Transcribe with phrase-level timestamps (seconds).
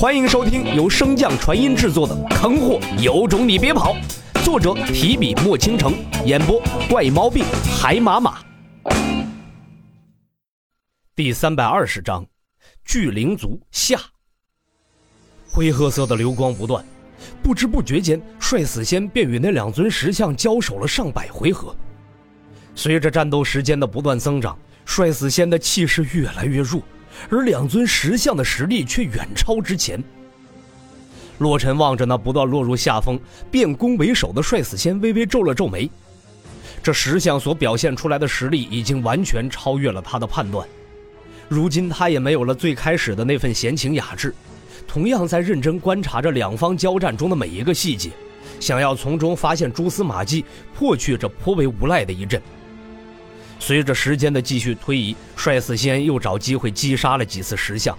[0.00, 3.94] 欢迎收听由升降传音制作的《坑货有种你别跑》，
[4.42, 5.92] 作者提笔墨倾城，
[6.24, 6.58] 演播
[6.88, 7.44] 怪毛病
[7.78, 8.38] 海马马。
[11.14, 12.26] 第三百二十章，
[12.82, 14.00] 巨灵族下。
[15.50, 16.82] 灰褐色的流光不断，
[17.42, 21.76] 不知不觉间，帅死仙便与那两尊石像交手了上百回合。
[22.74, 26.82] 随着战斗时间的不断增长，帅死仙的气势越来越弱。
[27.28, 30.02] 而两尊石像的实力却远超之前。
[31.38, 33.18] 洛尘望着那不断落入下风、
[33.50, 35.90] 变攻为守的帅死仙，微微皱了皱眉。
[36.82, 40.66] 这石像所表现出来的实力已经完全超越了他的判断。
[41.48, 44.34] 如今他也没有了最开始的那份闲情雅致，
[44.86, 48.10] 同样在认真观察着两方交战中的每一个细节，
[48.60, 50.44] 想要从中发现蛛丝马迹，
[50.74, 52.40] 破去这颇为无赖的一阵。
[53.60, 57.96] 随着时间的继续推移，帅死仙又找机会击杀了几次石像，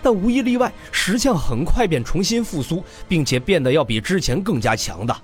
[0.00, 5.20] 但无一例外，石像很快便重新复苏，并且变得要比之前更加强大。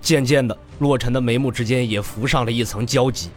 [0.00, 3.28] 渐渐的，洛尘的眉目之间也浮上了一层焦急，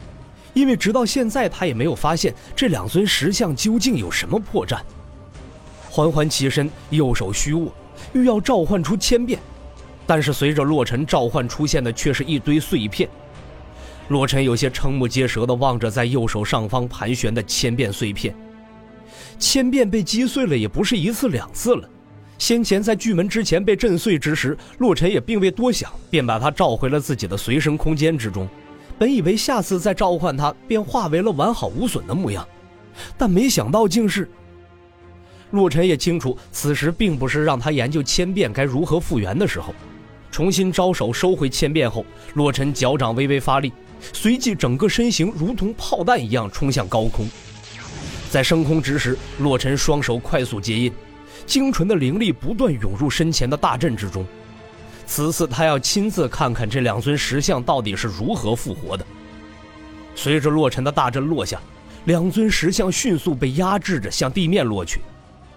[0.53, 4.79] 因为直到现在他也没有发现这两尊石像究竟有什么破绽。
[5.89, 7.73] 缓缓起身，右手虚握，
[8.13, 9.39] 欲要召唤出千变，
[10.05, 13.09] 但是随着洛尘召唤出现的却是一堆碎片。
[14.09, 18.33] 洛尘有些瞠目结舌地望着在右手上方盘旋的千变碎片，
[19.37, 21.89] 千变被击碎了也不是一次两次了。
[22.37, 28.47] 先前在巨门之前被震碎之时，洛尘也并未多想，便把它召回了自己的随身空间之中。
[28.97, 32.47] 本以为下次再召唤它，便化为了完好无损的模样，
[33.17, 34.29] 但没想到竟是……
[35.51, 39.73] 洛尘也清楚，此时并不是让他研究千变该如何复原的时候。
[40.29, 42.05] 重新招手收回千变后，
[42.35, 43.71] 洛尘脚掌微微发力。
[44.13, 47.27] 随即，整个身形如同炮弹一样冲向高空，
[48.29, 50.91] 在升空之时，洛尘双手快速结印，
[51.45, 54.25] 精纯的灵力不断涌入身前的大阵之中。
[55.05, 59.05] 此次他要亲自看看这两尊石像到底是如何复活的。
[60.15, 61.59] 随着洛尘的大阵落下，
[62.05, 64.99] 两尊石像迅速被压制着向地面落去。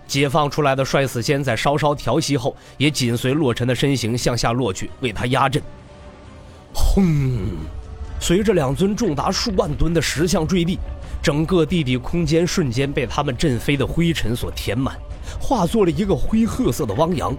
[0.06, 5.62] 解放出来的帅死仙在稍稍调息后，也紧随洛尘的身形向下落去，为他压阵。
[6.72, 7.04] 轰！
[8.20, 10.78] 随着两尊重达数万吨的石像坠地，
[11.22, 14.96] 整个地底空间瞬间被他们震飞的灰尘所填满，
[15.40, 17.34] 化作了一个灰褐色的汪洋。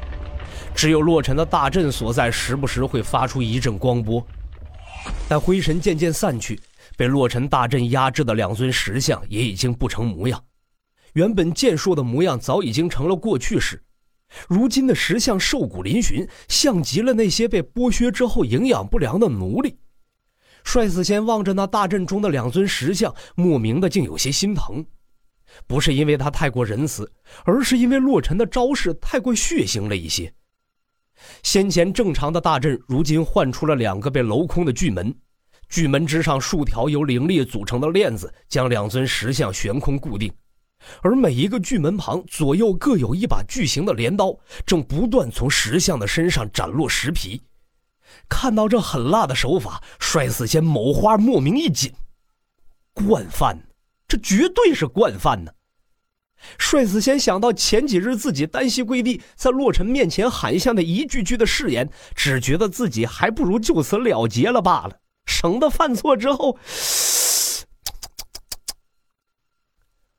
[0.74, 4.25] 只有洛尘的大阵所在，时不时会发出一阵光波。
[5.30, 6.59] 但灰尘渐渐散去，
[6.97, 10.44] 被洛尘大阵压制的两尊石像也已经不成模样。
[11.14, 13.84] 原本健硕的模样早已经成了过去式，
[14.47, 19.78] 如今的石像瘦骨嶙峋，像极了那些被剥削之后营养不良的奴隶。
[20.63, 24.85] 帅死仙望着那大阵中的两尊石像，莫名的竟有些心疼，
[25.67, 27.11] 不是因为他太过仁慈，
[27.44, 30.33] 而是因为洛尘的招式太过血腥了一些。
[31.44, 35.13] 先前正常的大阵，如今换出了两个被镂空的巨门，
[35.69, 40.31] 巨门之上数条由灵力组成的链子，将两尊石像悬空固定，
[41.01, 44.35] 而每一个巨门旁左右各有一把巨型的镰刀，
[44.66, 47.41] 正不断从石像的身上斩落石皮。
[48.29, 51.94] 看到这狠辣的手法，帅死仙某花莫名一紧。
[52.94, 53.67] 惯犯，
[54.07, 55.51] 这绝对是惯犯呢！
[56.57, 66.57] 帅死仙想到前几日自己单膝跪地，在洛尘面前喊下的一句句的誓言，只觉得自己还不如就此了结了罢了，省得犯错之后。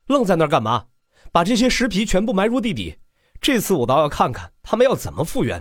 [0.07, 0.87] 愣在那儿干嘛？
[1.33, 2.99] 把这些石皮全部埋入地底。
[3.41, 5.61] 这次我倒要看看他们要怎么复原。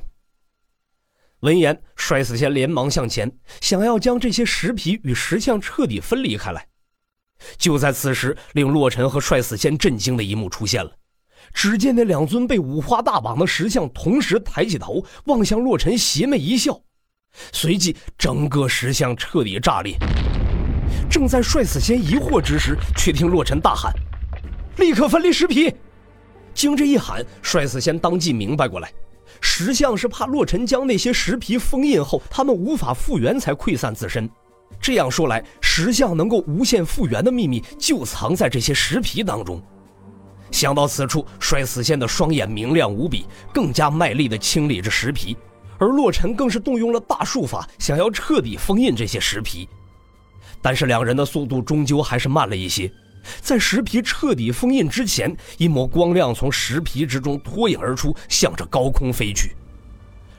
[1.41, 3.31] 闻言，摔死仙连忙向前，
[3.62, 6.68] 想要将这些石皮与石像彻底分离开来。
[7.57, 10.91] 就在此时，令洛尘和帅死仙震惊的一幕出现了。
[11.52, 16.79] 只见那两尊被五花大绑的石像同时抬起头，望向洛尘，邪魅一笑。
[17.52, 19.97] 随即，整个石像彻底炸裂。
[21.09, 23.91] 正在帅死仙疑惑之时，却听洛尘大喊
[24.78, 25.73] ：“立刻分离石皮！”
[26.53, 28.94] 经这一喊，帅死仙当即明白过来。
[29.41, 34.29] 石像是怕洛尘将那些石皮封印后，他们无法复原，才溃散自身。
[34.79, 39.61] 这样说来，石像能够无限复原的秘密就藏在这些石皮当中。
[40.52, 45.35] 想到此处，摔死仙的双眼明亮无比，更加卖力地清理着石皮。
[45.78, 49.67] 而洛尘更是动用了大术法，想要彻底封印这些石皮。
[50.61, 52.91] 但是两人的速度终究还是慢了一些。
[53.40, 59.56] 在石皮彻底封印之前，一抹光亮从石皮之中脱颖而出，向着高空飞去。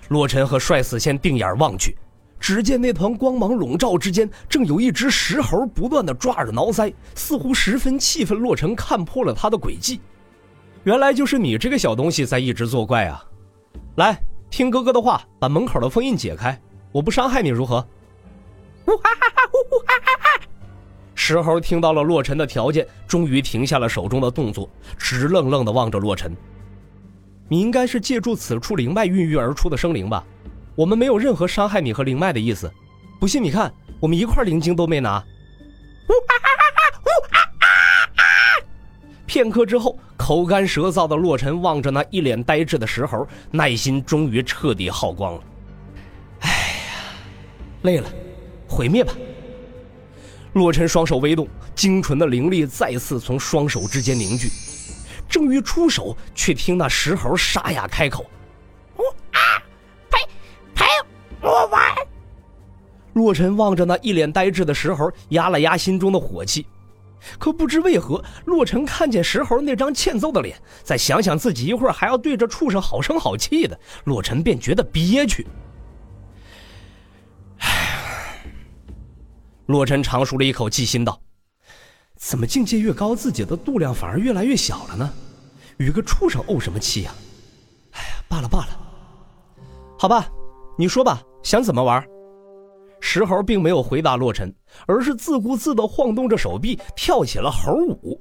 [0.09, 1.97] 洛尘和帅死仙定眼望去，
[2.39, 10.01] 只见那团光芒笼罩之间，正有一只石猴不断的抓耳挠腮，似乎十分气愤洛尘看破了他的诡计。
[10.85, 13.25] 原来就是你这个小东西在一直作怪啊！
[13.95, 14.21] 来，
[14.51, 17.77] 听哥哥的话，把门口的封印解开，我不伤害你如何？
[18.87, 19.43] 呜哈哈哈！
[19.53, 20.12] 呜哈哈哈！
[21.33, 24.69] 石猴听到了洛尘的条件，终于停下了手中的动作，
[24.99, 26.37] 直愣愣的望着洛尘。
[27.49, 30.23] 你应该是借助此处灵脉孕育而出的生灵吧？
[30.75, 32.71] 我们没有任何伤害你和灵脉的意思。
[33.19, 35.25] 不信你看，我们一块灵晶都没拿。
[36.09, 37.01] 呜哈哈哈！
[37.01, 37.39] 呜哈
[38.15, 38.65] 哈！
[39.27, 39.99] 片刻之后。
[40.19, 45.41] 口干舌燥的洛尘望着那一脸呆滞的石猴，耐心终于彻底耗光了。
[46.43, 46.95] 哎呀，
[47.83, 48.09] 累了，
[48.69, 49.13] 毁灭吧！
[50.55, 54.51] 洛尘双手微动，精纯的灵力再次从双手之间凝聚，
[55.29, 58.27] 正欲出手，却听那石猴沙哑开口
[58.97, 59.03] ：“我
[59.33, 59.41] 啊，
[60.11, 60.19] 陪
[60.75, 60.85] 陪
[61.41, 61.81] 我玩！”
[63.15, 66.67] 洛尘望着那一脸呆滞的石猴，压了压心中的火气。
[67.39, 75.47] 可不知为何，洛尘看见石猴那张欠揍的脸，再想想自己一会儿还要对着畜生好声好气的，洛尘便觉得憋屈。
[79.73, 81.19] 洛尘长舒了一口气，心道：
[82.17, 85.11] 怎么境界越高，自己的度量反而越来越小了呢？
[85.79, 87.15] 与个畜生怄什么气呀？
[87.93, 88.79] 哎呀，罢了罢了，
[89.99, 90.29] 好吧，
[90.77, 92.07] 你说吧，想怎么玩？
[93.01, 94.55] 石猴并没有回答洛尘，
[94.87, 98.21] 而是自顾自地晃动着手臂，跳起了猴舞。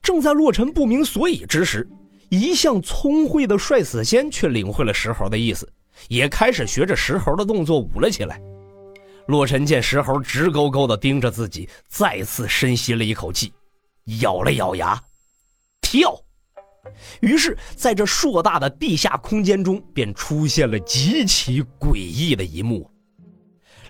[0.00, 1.86] 正在洛尘不明所以之时，
[2.28, 5.68] 一向聪慧的帅死仙却领会了石猴的意思，
[6.06, 8.40] 也开始学着石猴的动作舞了起来。
[9.26, 13.52] 洛尘见石猴直勾勾地盯着自己，再次深吸了一口气，
[14.20, 15.00] 咬了咬牙，
[15.80, 16.18] 跳。
[17.20, 22.88] 于是，在这硕大的地下空间中，便出现了极其诡异的一幕。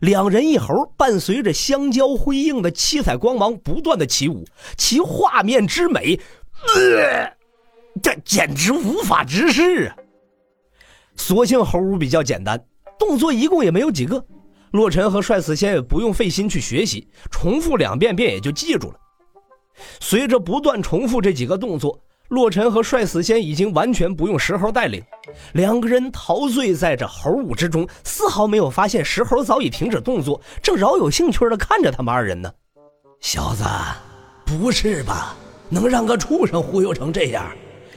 [0.01, 4.45] 两人一猴伴随着相交辉映的七彩光芒不断的起舞，
[4.77, 6.19] 其画面之美，
[6.75, 7.31] 呃，
[8.03, 9.97] 这简直无法直视啊！
[11.17, 12.63] 所幸猴舞比较简单，
[12.99, 14.23] 动作一共也没有几个，
[14.77, 18.95] 洛尘和帅死仙也不用费心去学习，重复两遍便也就记住了。
[20.01, 21.99] 随着不断重复这几个动作。
[22.29, 25.01] 洛尘和帅死仙已经完全不用石猴带领，
[25.53, 32.53] 两个人陶醉在这猴舞之中，丝毫没有发现石猴早已停止动作，正饶有兴趣的看着他们二人呢。
[33.21, 33.63] 小子，
[34.45, 35.37] 不是吧？
[35.69, 37.47] 能让个畜生忽悠成这样？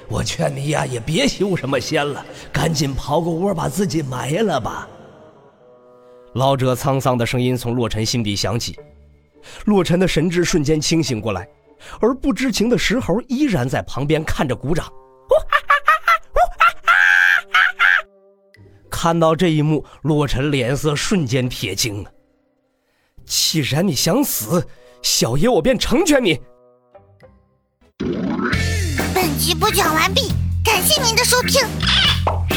[0.07, 2.23] 我劝你呀，也别修什么仙了，
[2.53, 4.87] 赶紧刨个窝把自己埋了吧。
[6.33, 8.77] 老者沧桑的声音从洛尘心底响起，
[9.65, 11.47] 洛尘的神智瞬间清醒过来。
[12.01, 14.91] 而不知情的石猴依然在旁边看着鼓掌。
[18.89, 22.11] 看到这一幕，洛尘脸色瞬间铁青了。
[23.23, 24.67] 既然你想死，
[25.01, 26.37] 小爷我便成全你。
[29.15, 30.33] 本集播讲完毕，
[30.65, 31.61] 感谢您的收听。